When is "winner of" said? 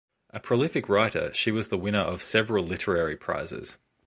1.77-2.23